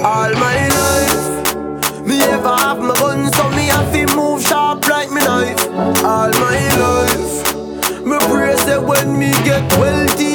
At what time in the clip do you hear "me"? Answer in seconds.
2.06-2.22, 3.50-3.66, 5.10-5.20, 8.06-8.16, 9.18-9.30